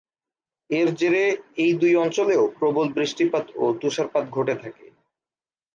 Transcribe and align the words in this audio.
এর 0.69 0.87
জেরে 0.95 1.23
এই 1.57 1.71
দুই 1.73 1.93
অঞ্চলেও 1.95 2.43
প্রবল 2.59 2.87
বৃষ্টিপাত 2.93 3.45
ও 3.55 3.65
তুষারপাত 3.81 4.25
ঘটে 4.29 4.55
থাকে। 4.55 4.85